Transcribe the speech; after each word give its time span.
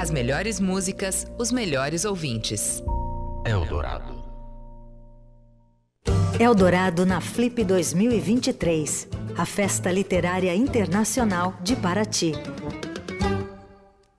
As 0.00 0.12
melhores 0.12 0.60
músicas, 0.60 1.26
os 1.36 1.50
melhores 1.50 2.04
ouvintes. 2.04 2.80
Eldorado. 3.44 4.22
Eldorado 6.38 7.04
na 7.04 7.20
Flip 7.20 7.64
2023, 7.64 9.08
a 9.36 9.44
festa 9.44 9.90
literária 9.90 10.54
internacional 10.54 11.52
de 11.64 11.74
Paraty. 11.74 12.30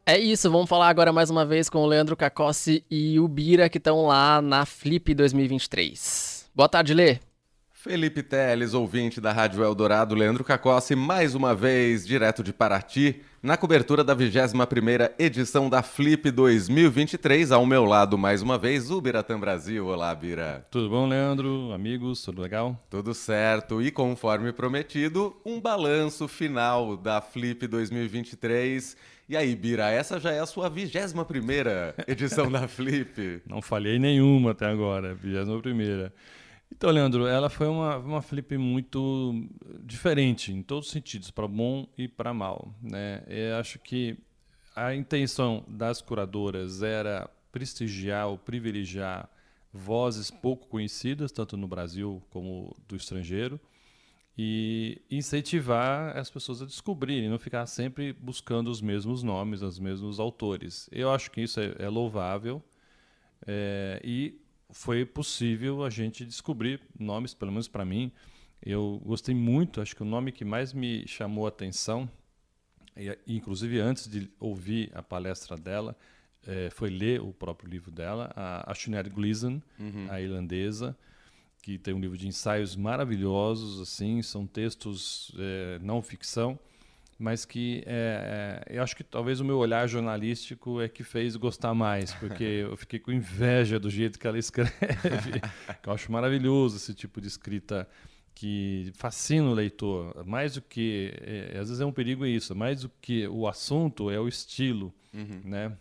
É 0.06 0.20
isso, 0.20 0.52
vamos 0.52 0.68
falar 0.68 0.90
agora 0.90 1.14
mais 1.14 1.30
uma 1.30 1.46
vez 1.46 1.70
com 1.70 1.80
o 1.80 1.88
Leandro 1.88 2.18
Cacossi 2.18 2.84
e 2.92 3.18
o 3.18 3.26
Bira 3.26 3.70
que 3.70 3.78
estão 3.78 4.06
lá 4.06 4.42
na 4.42 4.66
Flip 4.66 5.14
2023. 5.14 6.52
Boa 6.54 6.68
tarde, 6.68 6.94
Lê. 6.94 7.20
Felipe 7.82 8.22
Teles, 8.22 8.74
ouvinte 8.74 9.22
da 9.22 9.32
Rádio 9.32 9.64
Eldorado, 9.64 10.14
Leandro 10.14 10.44
Cacossi, 10.44 10.98
mais 10.98 11.34
uma 11.34 11.56
vez, 11.56 12.06
direto 12.06 12.44
de 12.44 12.52
Paraty, 12.52 13.22
na 13.42 13.56
cobertura 13.56 14.04
da 14.04 14.14
21ª 14.14 15.14
edição 15.18 15.70
da 15.70 15.82
Flip 15.82 16.30
2023. 16.30 17.54
Ao 17.54 17.66
meu 17.66 17.86
lado, 17.86 18.18
mais 18.18 18.42
uma 18.42 18.58
vez, 18.58 18.92
o 18.92 19.00
Biratã 19.00 19.40
Brasil. 19.40 19.88
Olá, 19.88 20.14
Bira. 20.14 20.68
Tudo 20.70 20.90
bom, 20.90 21.08
Leandro? 21.08 21.72
Amigos, 21.72 22.22
tudo 22.22 22.42
legal? 22.42 22.78
Tudo 22.90 23.14
certo. 23.14 23.82
E 23.82 23.92
conforme 23.92 24.52
prometido, 24.52 25.34
um 25.46 25.58
balanço 25.62 26.28
final 26.28 26.98
da 26.98 27.22
Flip 27.22 27.66
2023. 27.66 28.98
E 29.30 29.38
aí, 29.38 29.56
Bira, 29.56 29.90
essa 29.90 30.20
já 30.20 30.34
é 30.34 30.42
a 30.42 30.46
sua 30.46 30.70
21ª 30.70 31.94
edição 32.10 32.52
da 32.52 32.68
Flip. 32.68 33.42
Não 33.48 33.62
falhei 33.62 33.98
nenhuma 33.98 34.52
até 34.52 34.66
agora, 34.66 35.16
21ª. 35.16 36.12
Então, 36.80 36.92
Leandro, 36.92 37.28
ela 37.28 37.50
foi 37.50 37.68
uma, 37.68 37.98
uma 37.98 38.22
flip 38.22 38.58
muito 38.58 39.46
diferente 39.84 40.54
em 40.54 40.64
todos 40.64 40.88
os 40.88 40.94
sentidos, 40.94 41.30
para 41.30 41.46
bom 41.46 41.86
e 41.98 42.08
para 42.08 42.34
mal. 42.34 42.74
Né? 42.82 43.22
Eu 43.28 43.58
acho 43.58 43.78
que 43.80 44.18
a 44.74 44.96
intenção 44.96 45.66
das 45.68 46.02
curadoras 46.02 46.82
era 46.82 47.30
prestigiar 47.52 48.30
ou 48.30 48.38
privilegiar 48.38 49.30
vozes 49.74 50.32
pouco 50.32 50.68
conhecidas, 50.70 51.34
tanto 51.34 51.58
no 51.58 51.68
Brasil 51.68 52.24
como 52.30 52.74
do 52.88 52.96
estrangeiro, 52.96 53.60
e 54.38 55.02
incentivar 55.12 56.18
as 56.18 56.30
pessoas 56.30 56.62
a 56.62 56.66
descobrirem, 56.66 57.28
não 57.28 57.38
ficar 57.38 57.66
sempre 57.66 58.14
buscando 58.14 58.72
os 58.72 58.82
mesmos 58.82 59.22
nomes, 59.22 59.62
os 59.62 59.80
mesmos 59.80 60.18
autores. 60.18 60.90
Eu 60.94 61.12
acho 61.12 61.30
que 61.30 61.42
isso 61.42 61.60
é, 61.60 61.76
é 61.78 61.90
louvável 61.90 62.64
é, 63.46 64.00
e 64.02 64.40
foi 64.72 65.06
possível 65.06 65.84
a 65.84 65.90
gente 65.90 66.26
descobrir 66.26 66.82
nomes, 66.98 67.34
pelo 67.34 67.52
menos 67.52 67.68
para 67.68 67.86
mim. 67.86 68.12
Eu 68.64 69.02
gostei 69.06 69.34
muito, 69.34 69.82
acho 69.82 69.96
que 69.96 70.02
o 70.02 70.06
nome 70.06 70.32
que 70.32 70.46
mais 70.46 70.74
me 70.74 71.08
chamou 71.08 71.46
a 71.46 71.50
atenção, 71.50 72.10
e, 72.96 73.18
inclusive 73.28 73.80
antes 73.80 74.08
de 74.08 74.30
ouvir 74.40 74.92
a 74.94 75.02
palestra 75.02 75.58
dela, 75.58 75.96
é, 76.46 76.70
foi 76.70 76.90
ler 76.90 77.22
o 77.22 77.34
próprio 77.34 77.70
livro 77.70 77.92
dela, 77.92 78.32
a, 78.36 78.72
a 78.72 78.76
Sinead 78.76 79.10
Gleason, 79.10 79.62
uhum. 79.80 80.08
a 80.10 80.22
irlandesa, 80.22 80.96
que 81.62 81.78
tem 81.78 81.94
um 81.94 82.00
livro 82.00 82.18
de 82.18 82.28
ensaios 82.28 82.76
maravilhosos, 82.76 83.82
assim, 83.82 84.22
são 84.22 84.46
textos 84.46 85.32
é, 85.38 85.80
não 85.82 86.02
ficção, 86.02 86.60
mas 87.20 87.44
que 87.44 87.84
é, 87.86 88.64
é, 88.66 88.78
eu 88.78 88.82
acho 88.82 88.96
que 88.96 89.04
talvez 89.04 89.42
o 89.42 89.46
meu 89.46 89.58
olhar 89.58 89.86
jornalístico 89.88 90.80
é 90.80 90.88
que 90.88 91.04
fez 91.04 91.36
gostar 91.36 91.74
mais, 91.74 92.14
porque 92.14 92.44
eu 92.72 92.78
fiquei 92.78 92.98
com 92.98 93.12
inveja 93.12 93.78
do 93.78 93.90
jeito 93.90 94.18
que 94.18 94.26
ela 94.26 94.40
escreve. 94.40 95.42
eu 95.86 95.92
acho 95.92 96.10
maravilhoso 96.10 96.78
esse 96.78 96.94
tipo 96.94 97.20
de 97.20 97.28
escrita 97.28 97.86
que 98.34 98.90
fascina 98.96 99.50
o 99.50 99.54
leitor. 99.54 100.26
Mais 100.26 100.54
do 100.54 100.62
que, 100.62 101.14
é, 101.22 101.58
às 101.60 101.68
vezes 101.68 101.82
é 101.82 101.86
um 101.86 101.92
perigo 101.92 102.26
isso, 102.26 102.56
mais 102.56 102.84
do 102.84 102.92
que 103.02 103.28
o 103.28 103.50
assunto 103.50 104.10
é 104.10 104.18
o 104.18 104.26
estilo, 104.26 104.94
uhum. 105.14 105.42
né? 105.44 105.78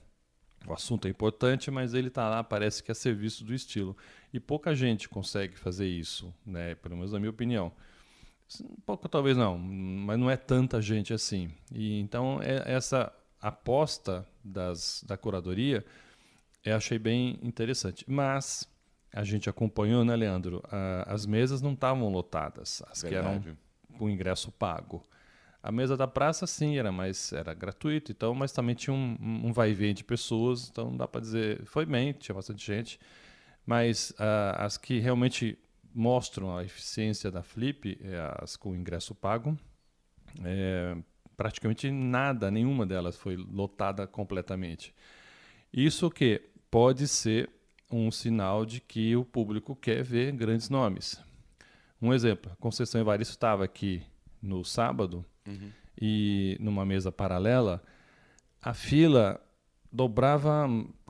O 0.67 0.73
assunto 0.73 1.07
é 1.07 1.11
importante, 1.11 1.71
mas 1.71 1.95
ele 1.95 2.09
está 2.09 2.29
lá, 2.29 2.43
parece 2.43 2.83
que 2.83 2.91
é 2.91 2.95
serviço 2.95 3.45
do 3.45 3.55
estilo. 3.55 3.97
E 4.35 4.41
pouca 4.41 4.75
gente 4.75 5.09
consegue 5.09 5.57
fazer 5.57 5.87
isso, 5.87 6.35
né? 6.45 6.75
Pelo 6.75 6.97
menos 6.97 7.13
na 7.13 7.21
minha 7.21 7.31
opinião. 7.31 7.73
Pouco 8.87 9.09
talvez 9.09 9.37
não, 9.37 9.59
mas 9.59 10.19
não 10.19 10.31
é 10.31 10.37
tanta 10.37 10.81
gente 10.81 11.13
assim. 11.13 11.51
E 11.73 12.01
então 12.01 12.41
é, 12.43 12.73
essa 12.73 13.13
aposta 13.41 14.27
das, 14.43 15.05
da 15.07 15.17
curadoria 15.17 15.85
eu 16.65 16.77
achei 16.77 16.99
bem 16.99 17.39
interessante. 17.43 18.05
Mas 18.09 18.69
a 19.13 19.25
gente 19.25 19.49
acompanhou, 19.49 20.05
né, 20.05 20.15
Leandro? 20.15 20.63
A, 20.71 21.13
as 21.13 21.27
mesas 21.27 21.63
não 21.63 21.73
estavam 21.73 22.09
lotadas, 22.11 22.83
as 22.91 23.03
Verdade. 23.03 23.41
que 23.41 23.49
eram 23.49 23.59
com 23.99 24.09
ingresso 24.09 24.53
pago. 24.53 25.03
A 25.63 25.73
mesa 25.73 25.97
da 25.97 26.07
praça, 26.07 26.47
sim, 26.47 26.79
era 26.79 26.93
mais 26.93 27.33
era 27.33 27.53
gratuito, 27.53 28.13
então, 28.13 28.35
mas 28.35 28.53
também 28.53 28.75
tinha 28.75 28.95
um, 28.95 29.17
um 29.21 29.53
vai 29.53 29.71
e 29.71 29.75
vem 29.75 29.93
de 29.93 30.05
pessoas, 30.05 30.69
então 30.71 30.97
dá 30.97 31.07
para 31.07 31.21
dizer, 31.21 31.65
foi 31.67 31.85
bem, 31.85 32.13
tinha 32.13 32.35
bastante 32.35 32.65
gente. 32.65 33.01
Mas 33.67 34.11
uh, 34.13 34.57
as 34.57 34.79
que 34.79 34.99
realmente 34.99 35.59
mostram 35.95 36.57
a 36.57 36.65
eficiência 36.65 37.31
da 37.31 37.43
Flip, 37.43 37.99
é, 38.03 38.35
as 38.43 38.57
com 38.57 38.75
ingresso 38.75 39.15
pago. 39.15 39.59
É, 40.45 40.97
praticamente 41.37 41.91
nada, 41.91 42.51
nenhuma 42.51 42.87
delas 42.87 43.17
foi 43.17 43.37
lotada 43.37 44.07
completamente. 44.07 44.95
Isso 45.73 46.11
que 46.11 46.43
pode 46.71 47.09
ser 47.09 47.51
um 47.91 48.11
sinal 48.11 48.67
de 48.67 48.81
que 48.81 49.17
o 49.17 49.25
público 49.25 49.75
quer 49.75 50.03
ver 50.03 50.33
grandes 50.33 50.69
nomes. 50.69 51.21
Um 52.01 52.13
exemplo, 52.13 52.55
Conceição 52.61 53.01
Evaristo 53.01 53.33
estava 53.33 53.65
aqui 53.65 54.03
no 54.41 54.65
sábado 54.65 55.25
uhum. 55.47 55.71
e 56.01 56.57
numa 56.61 56.85
mesa 56.85 57.11
paralela, 57.11 57.83
a 58.63 58.73
fila 58.73 59.41
dobrava 59.91 60.69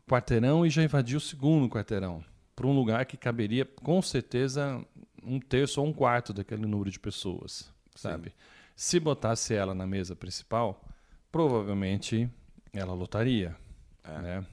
quarteirão 0.09 0.65
e 0.65 0.71
já 0.71 0.83
invadiu 0.83 1.19
o 1.19 1.21
segundo 1.21 1.69
quarteirão 1.69 2.25
para 2.59 2.67
um 2.67 2.75
lugar 2.75 3.07
que 3.07 3.17
caberia 3.17 3.65
com 3.65 4.03
certeza 4.03 4.85
um 5.23 5.39
terço 5.39 5.81
ou 5.81 5.87
um 5.87 5.93
quarto 5.93 6.33
daquele 6.33 6.67
número 6.67 6.91
de 6.91 6.99
pessoas, 6.99 7.73
sabe? 7.95 8.31
Sim. 8.31 8.35
Se 8.75 8.99
botasse 8.99 9.55
ela 9.55 9.77
na 9.77 9.87
mesa 9.87 10.17
principal, 10.17 10.85
provavelmente 11.31 12.29
ela 12.73 12.95
lotaria, 12.95 13.57
é. 14.03 14.19
né? 14.19 14.47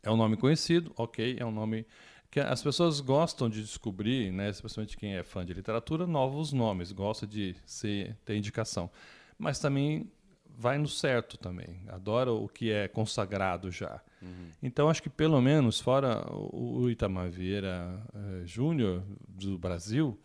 É 0.00 0.08
um 0.12 0.16
nome 0.16 0.36
conhecido, 0.36 0.92
ok, 0.96 1.36
é 1.36 1.44
um 1.44 1.50
nome 1.50 1.84
que 2.30 2.38
as 2.38 2.62
pessoas 2.62 3.00
gostam 3.00 3.50
de 3.50 3.62
descobrir, 3.62 4.30
né, 4.32 4.50
especialmente 4.50 4.96
quem 4.96 5.16
é 5.16 5.24
fã 5.24 5.44
de 5.44 5.52
literatura, 5.52 6.06
novos 6.06 6.52
nomes, 6.52 6.92
gosta 6.92 7.26
de 7.26 7.56
ser, 7.66 8.16
ter 8.24 8.36
indicação. 8.36 8.88
Mas 9.36 9.58
também 9.58 10.08
vai 10.56 10.78
no 10.78 10.86
certo 10.86 11.36
também, 11.36 11.80
adora 11.88 12.30
o 12.30 12.48
que 12.48 12.70
é 12.70 12.86
consagrado 12.86 13.72
já. 13.72 14.00
Uhum. 14.24 14.50
Então, 14.62 14.88
acho 14.88 15.02
que 15.02 15.10
pelo 15.10 15.40
menos, 15.40 15.80
fora 15.80 16.24
o 16.32 16.88
Itamar 16.88 17.30
Vieira 17.30 18.02
eh, 18.14 18.46
Júnior, 18.46 19.02
do 19.28 19.58
Brasil, 19.58 20.18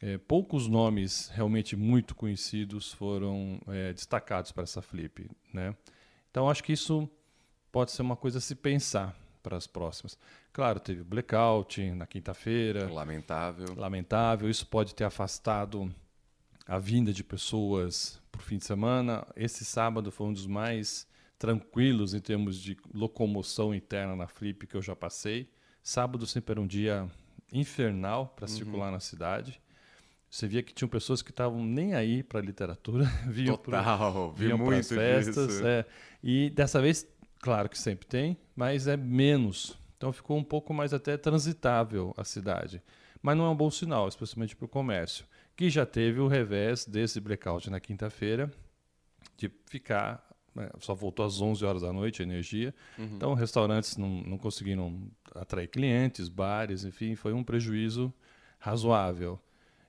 eh, 0.00 0.18
poucos 0.18 0.68
nomes 0.68 1.28
realmente 1.34 1.76
muito 1.76 2.14
conhecidos 2.14 2.92
foram 2.92 3.60
eh, 3.68 3.92
destacados 3.92 4.52
para 4.52 4.62
essa 4.62 4.80
flip. 4.80 5.28
Né? 5.52 5.74
Então, 6.30 6.48
acho 6.48 6.62
que 6.62 6.72
isso 6.72 7.08
pode 7.72 7.90
ser 7.90 8.02
uma 8.02 8.16
coisa 8.16 8.38
a 8.38 8.40
se 8.40 8.54
pensar 8.54 9.16
para 9.42 9.56
as 9.56 9.66
próximas. 9.66 10.18
Claro, 10.52 10.80
teve 10.80 11.02
blackout 11.02 11.80
na 11.92 12.06
quinta-feira. 12.06 12.90
Lamentável. 12.92 13.74
Lamentável. 13.76 14.48
Isso 14.48 14.66
pode 14.66 14.94
ter 14.94 15.04
afastado 15.04 15.92
a 16.66 16.78
vinda 16.78 17.12
de 17.12 17.24
pessoas 17.24 18.20
para 18.30 18.40
o 18.40 18.42
fim 18.42 18.58
de 18.58 18.64
semana. 18.64 19.26
Esse 19.36 19.64
sábado 19.64 20.10
foi 20.10 20.28
um 20.28 20.32
dos 20.32 20.46
mais 20.46 21.06
tranquilos 21.40 22.14
em 22.14 22.20
termos 22.20 22.60
de 22.60 22.76
locomoção 22.94 23.74
interna 23.74 24.14
na 24.14 24.28
Flip 24.28 24.66
que 24.66 24.76
eu 24.76 24.82
já 24.82 24.94
passei. 24.94 25.50
Sábado 25.82 26.24
sempre 26.26 26.52
era 26.52 26.60
um 26.60 26.66
dia 26.66 27.10
infernal 27.52 28.28
para 28.36 28.44
uhum. 28.44 28.56
circular 28.56 28.92
na 28.92 29.00
cidade. 29.00 29.60
Você 30.30 30.46
via 30.46 30.62
que 30.62 30.72
tinham 30.72 30.88
pessoas 30.88 31.22
que 31.22 31.30
estavam 31.30 31.64
nem 31.64 31.94
aí 31.94 32.22
para 32.22 32.38
a 32.38 32.42
literatura, 32.42 33.04
vinham 33.26 33.56
para 34.58 34.78
as 34.78 34.88
festas. 34.88 35.60
É, 35.62 35.84
e 36.22 36.50
dessa 36.50 36.80
vez, 36.80 37.04
claro 37.40 37.68
que 37.68 37.78
sempre 37.78 38.06
tem, 38.06 38.36
mas 38.54 38.86
é 38.86 38.96
menos. 38.96 39.76
Então 39.96 40.12
ficou 40.12 40.36
um 40.36 40.44
pouco 40.44 40.72
mais 40.72 40.94
até 40.94 41.16
transitável 41.16 42.14
a 42.16 42.22
cidade. 42.22 42.80
Mas 43.20 43.36
não 43.36 43.46
é 43.46 43.48
um 43.48 43.56
bom 43.56 43.70
sinal, 43.70 44.06
especialmente 44.06 44.54
para 44.54 44.66
o 44.66 44.68
comércio 44.68 45.24
que 45.60 45.68
já 45.68 45.84
teve 45.84 46.18
o 46.20 46.26
revés 46.26 46.86
desse 46.86 47.20
blackout 47.20 47.68
na 47.68 47.78
quinta-feira, 47.78 48.50
de 49.36 49.52
ficar. 49.66 50.26
Né, 50.60 50.70
só 50.78 50.94
voltou 50.94 51.24
às 51.24 51.40
11 51.40 51.64
horas 51.64 51.82
da 51.82 51.92
noite 51.92 52.22
a 52.22 52.24
energia. 52.24 52.74
Uhum. 52.98 53.16
Então, 53.16 53.34
restaurantes 53.34 53.96
não, 53.96 54.22
não 54.22 54.38
conseguiram 54.38 55.02
atrair 55.34 55.68
clientes, 55.68 56.28
bares, 56.28 56.84
enfim, 56.84 57.14
foi 57.14 57.32
um 57.32 57.42
prejuízo 57.42 58.12
razoável. 58.58 59.38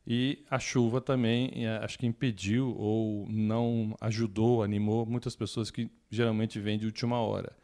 E 0.06 0.44
a 0.50 0.58
chuva 0.58 1.00
também, 1.00 1.68
acho 1.84 2.00
que 2.00 2.08
impediu 2.08 2.76
ou 2.76 3.28
não 3.30 3.96
ajudou, 4.02 4.64
animou 4.64 5.06
muitas 5.06 5.36
pessoas 5.36 5.70
que 5.70 5.92
geralmente 6.10 6.60
vêm 6.60 6.80
de 6.80 6.86
última 6.86 7.20
hora. 7.20 7.56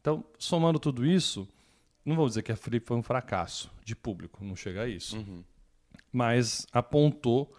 Então, 0.00 0.24
somando 0.38 0.78
tudo 0.78 1.06
isso, 1.06 1.48
não 2.04 2.16
vou 2.16 2.28
dizer 2.28 2.42
que 2.42 2.52
a 2.52 2.56
Flip 2.56 2.86
foi 2.86 2.96
um 2.98 3.02
fracasso 3.02 3.72
de 3.82 3.96
público, 3.96 4.44
não 4.44 4.54
chega 4.54 4.82
a 4.82 4.88
isso. 4.88 5.16
Uhum 5.16 5.42
mas 6.12 6.66
apontou 6.72 7.54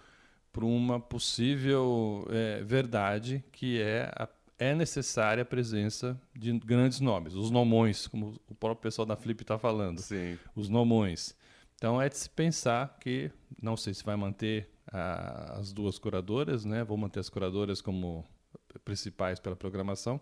para 0.51 0.65
uma 0.65 0.99
possível 0.99 2.27
é, 2.29 2.61
verdade 2.63 3.44
que 3.51 3.79
é 3.81 4.11
a, 4.15 4.27
é 4.61 4.75
necessária 4.75 5.41
a 5.41 5.45
presença 5.45 6.21
de 6.35 6.51
grandes 6.59 6.99
nomes, 6.99 7.33
os 7.33 7.49
nomões, 7.49 8.05
como 8.05 8.39
o 8.47 8.53
próprio 8.53 8.83
pessoal 8.83 9.07
da 9.07 9.15
Flip 9.15 9.41
está 9.41 9.57
falando. 9.57 9.97
Sim. 9.97 10.37
Os 10.55 10.69
nomões. 10.69 11.35
Então 11.73 11.99
é 11.99 12.07
de 12.07 12.15
se 12.15 12.29
pensar 12.29 12.95
que, 12.99 13.31
não 13.59 13.75
sei 13.75 13.91
se 13.95 14.03
vai 14.03 14.15
manter 14.15 14.69
a, 14.85 15.57
as 15.57 15.73
duas 15.73 15.97
curadoras, 15.97 16.63
né? 16.63 16.83
Vou 16.83 16.95
manter 16.95 17.19
as 17.19 17.27
curadoras 17.27 17.81
como 17.81 18.23
principais 18.85 19.39
pela 19.39 19.55
programação, 19.55 20.21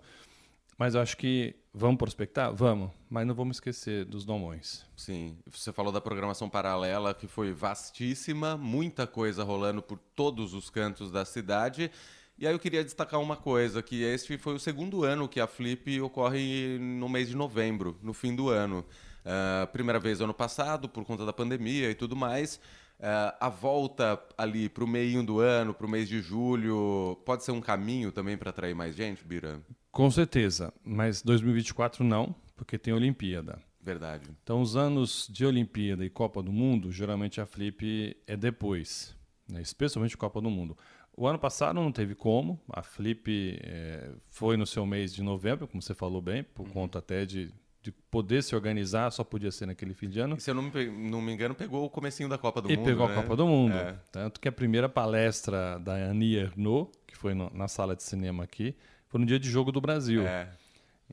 mas 0.77 0.95
eu 0.95 1.01
acho 1.01 1.17
que 1.17 1.53
vamos 1.73 1.97
prospectar? 1.97 2.55
Vamos, 2.55 2.91
mas 3.09 3.27
não 3.27 3.35
vamos 3.35 3.57
esquecer 3.57 4.05
dos 4.05 4.25
nomões. 4.25 4.85
Sim, 4.95 5.37
você 5.47 5.73
falou 5.73 5.91
da 5.91 5.99
programação 5.99 6.49
paralela 6.49 7.13
que 7.13 7.27
foi 7.27 7.51
vastíssima, 7.51 8.55
muita 8.55 9.05
coisa 9.05 9.43
rolando 9.43 9.81
por 9.81 9.99
todos 10.15 10.53
os 10.53 10.69
cantos 10.69 11.11
da 11.11 11.25
cidade. 11.25 11.91
E 12.39 12.47
aí 12.47 12.53
eu 12.53 12.59
queria 12.59 12.85
destacar 12.85 13.19
uma 13.19 13.35
coisa, 13.35 13.83
que 13.83 14.01
este 14.01 14.37
foi 14.37 14.55
o 14.55 14.59
segundo 14.59 15.03
ano 15.03 15.27
que 15.27 15.41
a 15.41 15.45
Flip 15.45 15.99
ocorre 15.99 16.79
no 16.79 17.09
mês 17.09 17.27
de 17.27 17.35
novembro, 17.35 17.97
no 18.01 18.13
fim 18.13 18.33
do 18.33 18.47
ano. 18.47 18.85
Uh, 19.25 19.67
primeira 19.73 19.99
vez 19.99 20.21
ano 20.21 20.33
passado, 20.33 20.87
por 20.87 21.03
conta 21.03 21.25
da 21.25 21.33
pandemia 21.33 21.91
e 21.91 21.95
tudo 21.95 22.15
mais. 22.15 22.55
Uh, 22.97 23.35
a 23.41 23.49
volta 23.49 24.17
ali 24.37 24.69
para 24.69 24.85
o 24.85 24.87
meio 24.87 25.21
do 25.21 25.41
ano, 25.41 25.73
para 25.73 25.85
o 25.85 25.89
mês 25.89 26.07
de 26.07 26.21
julho, 26.21 27.21
pode 27.25 27.43
ser 27.43 27.51
um 27.51 27.59
caminho 27.59 28.09
também 28.09 28.37
para 28.37 28.51
atrair 28.51 28.73
mais 28.73 28.95
gente, 28.95 29.21
Bira? 29.25 29.61
Com 29.91 30.09
certeza, 30.09 30.73
mas 30.81 31.21
2024 31.21 32.05
não, 32.05 32.33
porque 32.55 32.77
tem 32.77 32.93
Olimpíada. 32.93 33.61
Verdade. 33.81 34.29
Então, 34.41 34.61
os 34.61 34.77
anos 34.77 35.27
de 35.29 35.45
Olimpíada 35.45 36.05
e 36.05 36.09
Copa 36.09 36.41
do 36.41 36.53
Mundo, 36.53 36.89
geralmente 36.89 37.41
a 37.41 37.45
Flip 37.45 38.15
é 38.25 38.37
depois, 38.37 39.13
né? 39.45 39.61
especialmente 39.61 40.15
Copa 40.15 40.39
do 40.39 40.49
Mundo. 40.49 40.77
O 41.15 41.27
ano 41.27 41.37
passado 41.37 41.75
não 41.75 41.91
teve 41.91 42.15
como, 42.15 42.59
a 42.71 42.81
Flip 42.81 43.59
é, 43.61 44.09
foi 44.29 44.55
no 44.55 44.65
seu 44.65 44.85
mês 44.85 45.13
de 45.13 45.21
novembro, 45.21 45.67
como 45.67 45.81
você 45.81 45.93
falou 45.93 46.21
bem, 46.21 46.43
por 46.43 46.65
uhum. 46.65 46.71
conta 46.71 46.99
até 46.99 47.25
de, 47.25 47.51
de 47.81 47.91
poder 47.91 48.41
se 48.41 48.55
organizar, 48.55 49.11
só 49.11 49.23
podia 49.23 49.51
ser 49.51 49.65
naquele 49.65 49.93
fim 49.93 50.09
de 50.09 50.19
ano. 50.19 50.37
E, 50.37 50.41
se 50.41 50.49
eu 50.49 50.55
não 50.55 50.63
me, 50.63 50.85
não 51.09 51.21
me 51.21 51.33
engano, 51.33 51.53
pegou 51.53 51.85
o 51.85 51.89
comecinho 51.89 52.29
da 52.29 52.37
Copa 52.37 52.61
do 52.61 52.71
e 52.71 52.77
Mundo. 52.77 52.87
E 52.87 52.91
pegou 52.91 53.07
né? 53.07 53.13
a 53.13 53.21
Copa 53.21 53.35
do 53.35 53.45
Mundo. 53.45 53.75
É. 53.75 53.95
Tanto 54.11 54.39
que 54.39 54.47
a 54.47 54.51
primeira 54.51 54.87
palestra 54.87 55.77
da 55.79 55.93
Annie 55.93 56.37
Ernaux, 56.37 56.89
que 57.05 57.17
foi 57.17 57.33
no, 57.33 57.51
na 57.53 57.67
sala 57.67 57.95
de 57.95 58.03
cinema 58.03 58.43
aqui, 58.43 58.75
foi 59.07 59.19
no 59.19 59.25
dia 59.25 59.39
de 59.39 59.49
jogo 59.49 59.71
do 59.71 59.81
Brasil. 59.81 60.25
É. 60.25 60.49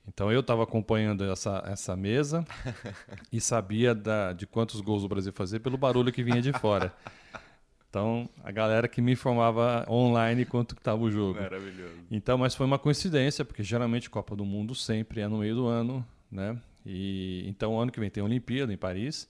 Então 0.06 0.30
eu 0.30 0.40
estava 0.40 0.62
acompanhando 0.62 1.24
essa, 1.24 1.62
essa 1.66 1.96
mesa 1.96 2.44
e 3.32 3.40
sabia 3.40 3.94
da, 3.94 4.32
de 4.32 4.46
quantos 4.46 4.80
gols 4.80 5.04
o 5.04 5.08
Brasil 5.08 5.32
fazia 5.32 5.58
pelo 5.58 5.76
barulho 5.76 6.12
que 6.12 6.22
vinha 6.22 6.42
de 6.42 6.52
fora. 6.52 6.92
Então, 7.96 8.28
a 8.44 8.52
galera 8.52 8.86
que 8.86 9.00
me 9.00 9.12
informava 9.12 9.86
online 9.88 10.44
quanto 10.44 10.74
estava 10.74 11.02
o 11.02 11.10
jogo. 11.10 11.40
Maravilhoso. 11.40 11.94
Então, 12.10 12.36
mas 12.36 12.54
foi 12.54 12.66
uma 12.66 12.78
coincidência, 12.78 13.42
porque 13.42 13.62
geralmente 13.62 14.10
Copa 14.10 14.36
do 14.36 14.44
Mundo 14.44 14.74
sempre 14.74 15.22
é 15.22 15.26
no 15.26 15.38
meio 15.38 15.54
do 15.54 15.66
ano, 15.66 16.06
né? 16.30 16.60
E 16.84 17.42
então, 17.48 17.80
ano 17.80 17.90
que 17.90 17.98
vem 17.98 18.10
tem 18.10 18.20
a 18.20 18.26
Olimpíada 18.26 18.70
em 18.70 18.76
Paris. 18.76 19.26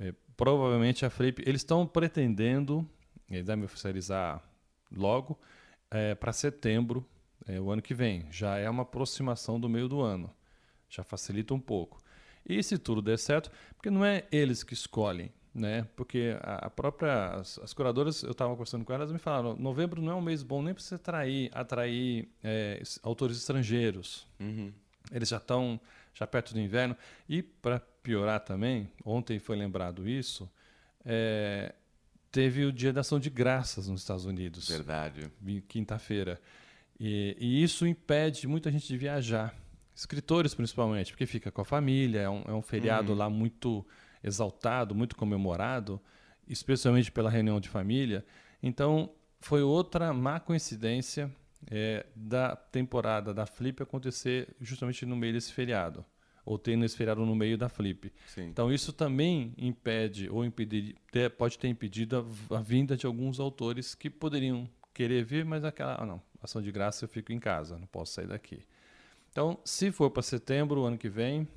É, 0.00 0.12
provavelmente 0.36 1.06
a 1.06 1.10
Flip, 1.10 1.44
eles 1.46 1.60
estão 1.60 1.86
pretendendo, 1.86 2.84
eles 3.30 3.46
devem 3.46 3.64
oficializar 3.64 4.42
logo, 4.90 5.38
é, 5.88 6.16
para 6.16 6.32
setembro, 6.32 7.06
é, 7.46 7.60
o 7.60 7.70
ano 7.70 7.80
que 7.80 7.94
vem. 7.94 8.26
Já 8.32 8.56
é 8.56 8.68
uma 8.68 8.82
aproximação 8.82 9.60
do 9.60 9.68
meio 9.68 9.86
do 9.86 10.00
ano. 10.00 10.28
Já 10.90 11.04
facilita 11.04 11.54
um 11.54 11.60
pouco. 11.60 12.02
E 12.44 12.60
se 12.64 12.78
tudo 12.78 13.00
der 13.00 13.16
certo, 13.16 13.48
porque 13.76 13.90
não 13.90 14.04
é 14.04 14.24
eles 14.32 14.64
que 14.64 14.74
escolhem, 14.74 15.30
né? 15.54 15.86
Porque 15.94 16.36
a, 16.40 16.70
própria 16.70 17.28
as, 17.34 17.58
as 17.58 17.72
curadoras, 17.72 18.22
eu 18.22 18.32
estava 18.32 18.50
conversando 18.50 18.84
com 18.84 18.92
elas, 18.92 19.12
me 19.12 19.18
falaram, 19.18 19.54
novembro 19.56 20.00
não 20.00 20.12
é 20.12 20.14
um 20.14 20.22
mês 20.22 20.42
bom 20.42 20.62
nem 20.62 20.72
para 20.72 20.82
você 20.82 20.94
atrair, 20.94 21.50
atrair 21.52 22.28
é, 22.42 22.82
autores 23.02 23.36
estrangeiros. 23.36 24.26
Uhum. 24.40 24.72
Eles 25.10 25.28
já 25.28 25.36
estão 25.36 25.80
já 26.14 26.26
perto 26.26 26.52
do 26.52 26.60
inverno 26.60 26.96
e 27.28 27.42
para 27.42 27.80
piorar 28.02 28.40
também, 28.40 28.90
ontem 29.04 29.38
foi 29.38 29.56
lembrado 29.56 30.08
isso, 30.08 30.50
é, 31.04 31.74
teve 32.30 32.64
o 32.64 32.72
Dia 32.72 32.92
da 32.92 33.00
Ação 33.00 33.18
de 33.20 33.30
Graças 33.30 33.88
nos 33.88 34.00
Estados 34.00 34.24
Unidos. 34.24 34.68
Verdade. 34.68 35.30
Quinta-feira. 35.68 36.40
E, 36.98 37.36
e, 37.38 37.62
isso 37.62 37.86
impede 37.86 38.46
muita 38.46 38.70
gente 38.70 38.86
de 38.86 38.96
viajar. 38.96 39.54
Escritores, 39.94 40.54
principalmente, 40.54 41.12
porque 41.12 41.26
fica 41.26 41.50
com 41.50 41.60
a 41.60 41.64
família, 41.64 42.20
é 42.20 42.30
um, 42.30 42.42
é 42.46 42.52
um 42.52 42.62
feriado 42.62 43.12
uhum. 43.12 43.18
lá 43.18 43.28
muito 43.28 43.86
exaltado, 44.22 44.94
muito 44.94 45.16
comemorado, 45.16 46.00
especialmente 46.46 47.10
pela 47.10 47.30
reunião 47.30 47.60
de 47.60 47.68
família. 47.68 48.24
Então, 48.62 49.10
foi 49.40 49.62
outra 49.62 50.12
má 50.12 50.38
coincidência 50.38 51.30
é, 51.70 52.06
da 52.14 52.56
temporada 52.56 53.32
da 53.32 53.46
Flip 53.46 53.82
acontecer 53.82 54.54
justamente 54.60 55.04
no 55.06 55.16
meio 55.16 55.32
desse 55.32 55.52
feriado, 55.52 56.04
ou 56.44 56.58
tendo 56.58 56.84
esse 56.84 56.96
feriado 56.96 57.24
no 57.24 57.34
meio 57.34 57.56
da 57.56 57.68
Flip. 57.68 58.12
Sim. 58.26 58.46
Então, 58.46 58.72
isso 58.72 58.92
também 58.92 59.54
impede, 59.56 60.28
ou 60.28 60.44
impedir, 60.44 60.96
pode 61.36 61.58
ter 61.58 61.68
impedido 61.68 62.26
a, 62.50 62.56
a, 62.56 62.60
vinda 62.60 62.96
de 62.96 63.06
alguns 63.06 63.38
autores 63.40 63.94
que 63.94 64.10
poderiam 64.10 64.68
querer 64.94 65.24
vir, 65.24 65.44
mas 65.44 65.64
aquela, 65.64 66.00
ah, 66.00 66.06
não, 66.06 66.22
ação 66.42 66.60
de 66.60 66.70
graça 66.70 67.04
eu 67.04 67.08
fico 67.08 67.32
em 67.32 67.38
casa, 67.38 67.78
não 67.78 67.86
posso 67.86 68.14
sair 68.14 68.26
daqui. 68.26 68.64
Então, 69.30 69.58
se 69.64 69.90
for 69.90 70.10
para 70.10 70.22
setembro, 70.22 70.84
ano 70.84 70.98
que 70.98 71.08
vem, 71.08 71.48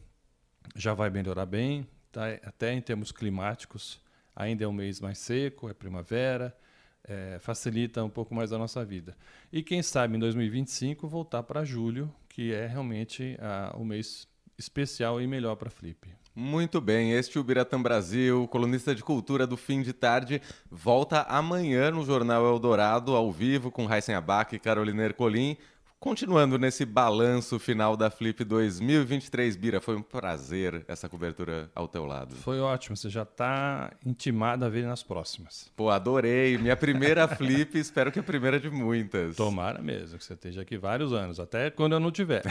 já 0.75 0.93
vai 0.93 1.09
melhorar 1.09 1.45
bem, 1.45 1.85
tá? 2.15 2.27
até 2.47 2.73
em 2.73 2.79
termos 2.79 3.11
climáticos, 3.11 4.01
ainda 4.33 4.63
é 4.63 4.67
um 4.67 4.71
mês 4.71 5.01
mais 5.01 5.17
seco, 5.17 5.69
é 5.69 5.73
primavera, 5.73 6.55
é, 7.03 7.37
facilita 7.41 8.01
um 8.03 8.09
pouco 8.09 8.33
mais 8.33 8.53
a 8.53 8.57
nossa 8.57 8.85
vida. 8.85 9.17
E 9.51 9.61
quem 9.61 9.83
sabe 9.83 10.15
em 10.15 10.19
2025 10.19 11.09
voltar 11.09 11.43
para 11.43 11.65
julho, 11.65 12.09
que 12.29 12.53
é 12.53 12.65
realmente 12.65 13.37
o 13.75 13.83
mês 13.83 14.27
especial 14.57 15.21
e 15.21 15.27
melhor 15.27 15.55
para 15.57 15.69
Flip. 15.69 16.09
Muito 16.33 16.81
bem, 16.81 17.13
este 17.13 17.37
é 17.37 17.41
o 17.41 17.43
Biratã 17.43 17.81
Brasil, 17.81 18.47
colunista 18.47 18.95
de 18.95 19.03
cultura 19.03 19.45
do 19.45 19.55
fim 19.55 19.81
de 19.81 19.93
tarde, 19.93 20.41
volta 20.69 21.21
amanhã 21.23 21.91
no 21.91 22.03
Jornal 22.03 22.45
Eldorado, 22.45 23.15
ao 23.15 23.31
vivo, 23.31 23.71
com 23.71 23.85
Raíssen 23.85 24.15
Abac 24.15 24.55
e 24.55 24.59
Carolina 24.59 25.03
Ercolim. 25.03 25.57
Continuando 26.05 26.59
nesse 26.59 26.85
balanço 26.85 27.57
final 27.57 27.97
da 27.97 28.11
Flip 28.11 28.43
2023, 28.43 29.55
Bira, 29.55 29.81
foi 29.81 29.95
um 29.95 30.03
prazer 30.03 30.85
essa 30.87 31.09
cobertura 31.09 31.67
ao 31.73 31.87
teu 31.87 32.05
lado. 32.05 32.35
Foi 32.35 32.59
ótimo, 32.59 32.95
você 32.95 33.09
já 33.09 33.23
está 33.23 33.91
intimado 34.05 34.63
a 34.63 34.69
ver 34.69 34.85
nas 34.85 35.01
próximas. 35.01 35.71
Pô, 35.75 35.89
adorei. 35.89 36.59
Minha 36.59 36.77
primeira 36.77 37.25
Flip, 37.35 37.75
espero 37.79 38.11
que 38.11 38.19
a 38.19 38.23
primeira 38.23 38.59
de 38.59 38.69
muitas. 38.69 39.35
Tomara 39.35 39.81
mesmo, 39.81 40.19
que 40.19 40.23
você 40.23 40.35
esteja 40.35 40.61
aqui 40.61 40.77
vários 40.77 41.11
anos, 41.11 41.39
até 41.39 41.71
quando 41.71 41.93
eu 41.93 41.99
não 41.99 42.11
tiver. 42.11 42.43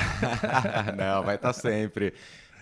não, 0.99 1.23
vai 1.23 1.37
estar 1.37 1.53
tá 1.53 1.61
sempre. 1.61 2.13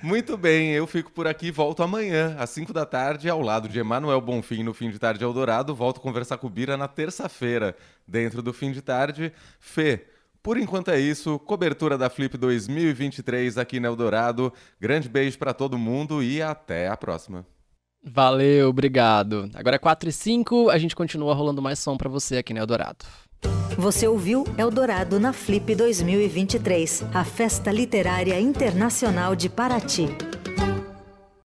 Muito 0.03 0.37
bem, 0.37 0.73
eu 0.73 0.87
fico 0.87 1.11
por 1.11 1.27
aqui, 1.27 1.51
volto 1.51 1.83
amanhã, 1.83 2.37
às 2.39 2.51
5 2.51 2.71
da 2.71 2.85
tarde, 2.85 3.31
ao 3.31 3.41
lado 3.41 3.67
de 3.67 3.79
Emanuel 3.79 4.21
Bonfim 4.21 4.63
no 4.63 4.75
Fim 4.75 4.91
de 4.91 4.99
Tarde 4.99 5.25
Eldorado. 5.25 5.75
Volto 5.75 6.01
a 6.01 6.03
conversar 6.03 6.37
com 6.37 6.49
o 6.49 6.51
Bira 6.51 6.77
na 6.77 6.87
terça-feira, 6.87 7.75
dentro 8.07 8.43
do 8.43 8.53
Fim 8.53 8.73
de 8.73 8.83
Tarde. 8.83 9.33
Fê, 9.59 10.12
por 10.43 10.59
enquanto 10.59 10.91
é 10.91 10.99
isso, 10.99 11.39
cobertura 11.39 11.97
da 11.97 12.11
Flip 12.11 12.37
2023 12.37 13.59
aqui 13.59 13.79
no 13.79 13.87
Eldorado. 13.87 14.53
Grande 14.81 15.09
beijo 15.09 15.39
para 15.39 15.55
todo 15.55 15.79
mundo 15.79 16.23
e 16.23 16.43
até 16.43 16.89
a 16.89 16.97
próxima. 16.97 17.47
Valeu, 18.05 18.69
obrigado. 18.69 19.49
Agora 19.55 19.77
é 19.77 19.79
4 19.79 20.09
e 20.09 20.13
5, 20.13 20.71
a 20.71 20.79
gente 20.79 20.97
continua 20.97 21.35
rolando 21.35 21.63
mais 21.63 21.79
som 21.79 21.97
para 21.97 22.09
você 22.09 22.39
aqui 22.39 22.53
no 22.53 22.59
Eldorado. 22.59 23.05
Você 23.79 24.07
ouviu 24.07 24.45
Eldorado 24.59 25.19
na 25.21 25.33
Flip 25.33 25.75
2023, 25.75 27.05
a 27.15 27.25
festa 27.25 27.71
literária 27.71 28.39
internacional 28.41 29.35
de 29.35 29.49
Paraty. 29.49 30.42